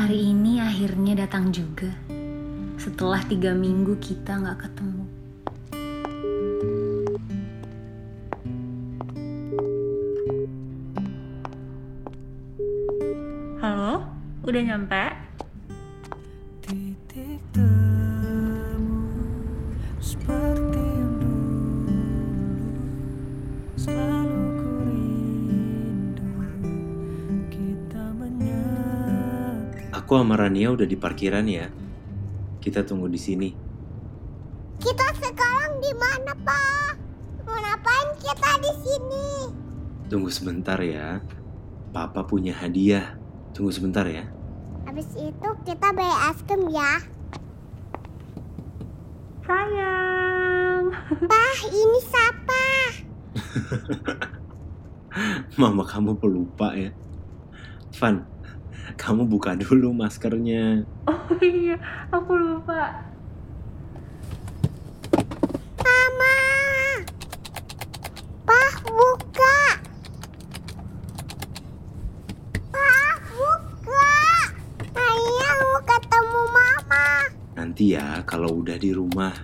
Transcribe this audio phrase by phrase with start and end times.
[0.00, 1.92] Hari ini akhirnya datang juga.
[2.80, 5.04] Setelah tiga minggu kita nggak ketemu.
[13.60, 14.08] Halo,
[14.48, 15.19] udah nyampe?
[30.10, 31.70] Aku sama Rania udah di parkiran ya.
[32.58, 33.54] Kita tunggu di sini.
[34.82, 36.92] Kita sekarang di mana, Pak?
[37.46, 39.26] Mau ngapain kita di sini?
[40.10, 41.22] Tunggu sebentar ya.
[41.94, 43.14] Papa punya hadiah.
[43.54, 44.26] Tunggu sebentar ya.
[44.90, 46.92] Habis itu kita beli es krim ya.
[49.46, 50.90] Sayang.
[51.22, 52.66] Pak, ini siapa?
[55.62, 56.90] Mama kamu pelupa ya.
[57.94, 58.26] Van,
[58.96, 60.84] kamu buka dulu maskernya.
[61.08, 61.76] Oh iya,
[62.12, 63.06] aku lupa.
[65.80, 66.36] Mama.
[68.44, 69.58] Pak, buka.
[72.70, 74.12] Pak, buka.
[74.90, 77.06] Saya mau ketemu Mama.
[77.56, 79.34] Nanti ya kalau udah di rumah.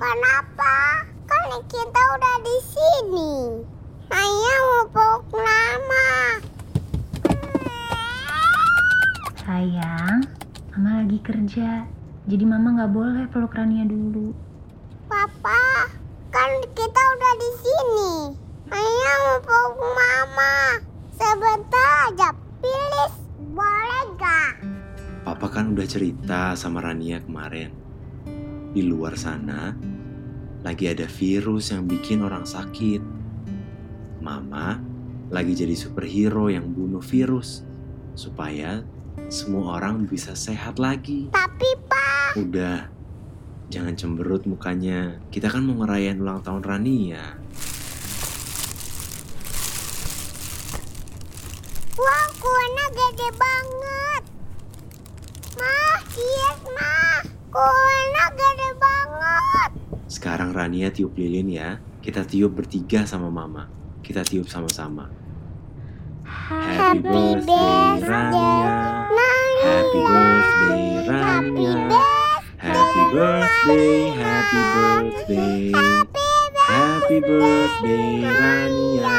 [0.00, 1.04] Kenapa?
[1.28, 3.34] Kan kita udah di sini.
[4.10, 6.08] Saya mau peluk Mama.
[9.50, 10.22] Sayang,
[10.70, 11.82] Mama lagi kerja.
[12.30, 14.30] Jadi Mama nggak boleh peluk Rania dulu.
[15.10, 15.90] Papa,
[16.30, 18.14] kan kita udah di sini.
[18.70, 20.54] Saya mau peluk Mama.
[21.18, 22.30] Sebentar aja,
[22.62, 23.18] please.
[23.50, 24.62] Boleh gak?
[25.26, 27.74] Papa kan udah cerita sama Rania kemarin.
[28.70, 29.74] Di luar sana
[30.62, 33.02] lagi ada virus yang bikin orang sakit.
[34.22, 34.78] Mama
[35.26, 37.66] lagi jadi superhero yang bunuh virus
[38.14, 38.86] supaya
[39.30, 41.30] semua orang bisa sehat lagi.
[41.30, 42.90] Tapi Pak, Udah,
[43.70, 45.22] jangan cemberut mukanya.
[45.30, 47.38] Kita kan mau ngerayain ulang tahun Rania.
[51.94, 54.22] wah kuahnya gede banget.
[55.54, 57.18] Mah, yes mah.
[57.54, 59.70] Kuahnya gede banget.
[60.10, 61.78] Sekarang Rania tiup lilin ya.
[62.02, 63.70] Kita tiup bertiga sama Mama.
[64.02, 65.06] Kita tiup sama-sama.
[66.26, 68.99] Happy birthday Rania.
[69.60, 71.76] Happy birthday Rania.
[72.56, 75.68] Happy birthday, happy birthday.
[76.64, 79.12] Happy birthday Rania.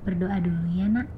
[0.00, 1.08] Berdoa dulu ya, Nak.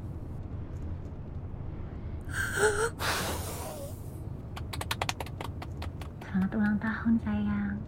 [6.26, 7.78] Selamat ulang tahun, sayang.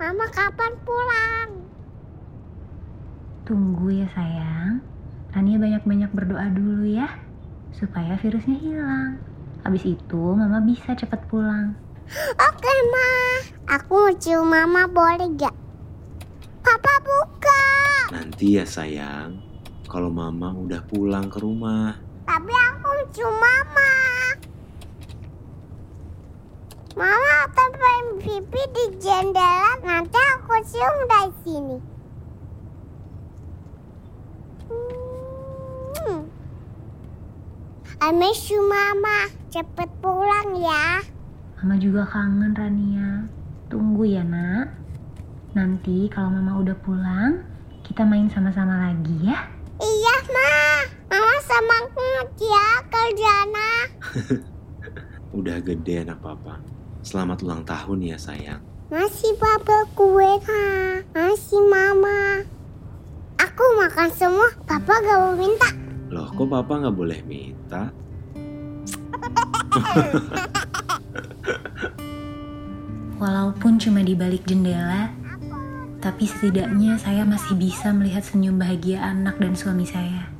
[0.00, 1.50] Mama kapan pulang?
[3.44, 4.80] Tunggu ya, sayang.
[5.36, 7.12] Rania banyak-banyak berdoa dulu ya,
[7.76, 9.20] supaya virusnya hilang.
[9.60, 11.76] Habis itu, Mama bisa cepat pulang.
[12.40, 13.10] Oke, Ma.
[13.76, 15.52] Aku mau cium Mama boleh gak?
[16.64, 17.62] Papa buka.
[18.14, 19.42] Nanti ya sayang,
[19.90, 21.98] kalau Mama udah pulang ke rumah.
[22.24, 23.92] Tapi aku mau cium Mama.
[26.96, 29.76] Mama tempelin pipi di jendela.
[29.84, 31.95] Nanti aku cium dari sini.
[38.02, 39.30] I miss you, Mama.
[39.48, 41.00] Cepet pulang ya.
[41.60, 43.24] Mama juga kangen, Rania.
[43.72, 44.70] Tunggu ya, Nak.
[45.56, 47.40] Nanti kalau Mama udah pulang,
[47.86, 49.48] kita main sama-sama lagi ya.
[49.80, 50.52] Iya, Ma.
[51.12, 53.70] Mama semangat ya kerjana.
[55.36, 56.64] Udah gede anak papa.
[57.04, 58.64] Selamat ulang tahun ya sayang.
[58.88, 60.64] Masih papa kue, ha.
[61.12, 62.40] Masih mama.
[63.36, 65.75] Aku makan semua, papa gak mau minta.
[66.16, 67.92] Loh kok papa nggak boleh minta?
[73.20, 75.12] Walaupun cuma di balik jendela,
[76.00, 80.32] tapi setidaknya saya masih bisa melihat senyum bahagia anak dan suami saya.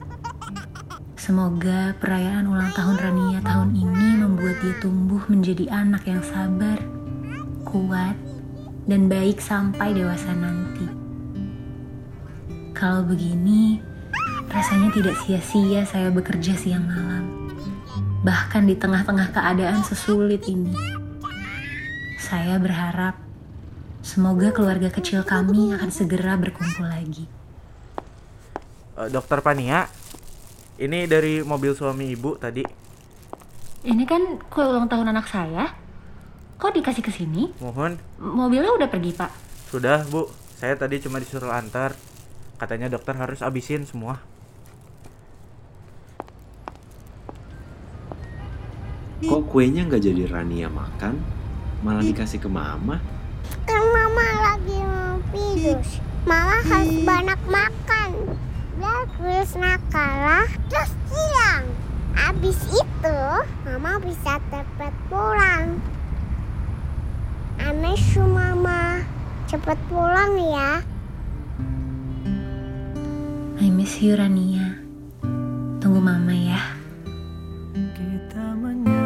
[1.20, 6.80] Semoga perayaan ulang tahun Rania tahun ini membuat dia tumbuh menjadi anak yang sabar,
[7.68, 8.16] kuat,
[8.88, 10.88] dan baik sampai dewasa nanti.
[12.72, 13.95] Kalau begini,
[14.56, 17.24] rasanya tidak sia-sia saya bekerja siang malam.
[18.24, 20.72] Bahkan di tengah-tengah keadaan sesulit ini.
[22.16, 23.20] Saya berharap
[24.00, 27.28] semoga keluarga kecil kami akan segera berkumpul lagi.
[28.96, 29.84] Eh, Dokter Pania,
[30.80, 32.64] ini dari mobil suami ibu tadi.
[33.86, 35.68] Ini kan kue ulang tahun anak saya.
[36.56, 37.52] Kok dikasih ke sini?
[37.60, 39.30] Mohon, Mobilnya udah pergi, Pak.
[39.68, 40.32] sudah bu.
[40.56, 41.92] Saya tadi cuma disuruh antar.
[42.56, 44.16] Katanya dokter harus abisin semua.
[49.24, 51.16] Kok kuenya nggak jadi Rania makan,
[51.80, 53.00] malah dikasih ke mama?
[53.64, 56.04] Kan mama lagi mau virus.
[56.28, 58.10] Mama harus banyak makan.
[58.76, 61.64] Biar virus nakalah terus hilang.
[62.16, 63.20] Abis itu,
[63.64, 65.80] mama bisa cepat pulang.
[68.16, 69.04] You, mama.
[69.44, 70.80] Cepat pulang ya.
[73.60, 74.80] I miss you Rania.
[75.80, 76.60] Tunggu mama ya.
[77.76, 79.05] Kita menyatu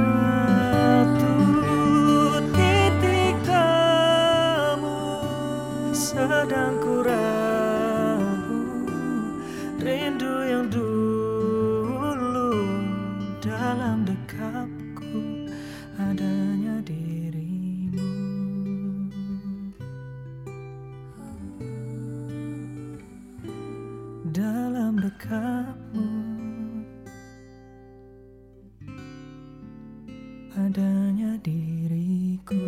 [6.51, 8.59] Sedang ku rabu
[9.79, 12.51] Rindu yang dulu
[13.39, 15.47] Dalam dekapku
[15.95, 18.03] Adanya dirimu.
[24.35, 26.11] Dalam dekapmu
[30.59, 32.59] adanya diriku